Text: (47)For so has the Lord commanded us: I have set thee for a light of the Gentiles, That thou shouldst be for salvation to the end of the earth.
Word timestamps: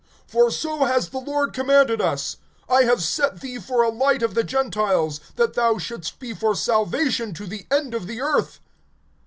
(47)For 0.33 0.51
so 0.51 0.85
has 0.85 1.09
the 1.09 1.19
Lord 1.19 1.53
commanded 1.53 2.01
us: 2.01 2.37
I 2.67 2.85
have 2.85 3.03
set 3.03 3.39
thee 3.39 3.59
for 3.59 3.83
a 3.83 3.89
light 3.89 4.23
of 4.23 4.33
the 4.33 4.43
Gentiles, 4.43 5.19
That 5.35 5.53
thou 5.53 5.77
shouldst 5.77 6.17
be 6.17 6.33
for 6.33 6.55
salvation 6.55 7.35
to 7.35 7.45
the 7.45 7.67
end 7.69 7.93
of 7.93 8.07
the 8.07 8.19
earth. 8.19 8.59